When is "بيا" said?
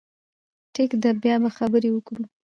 1.23-1.35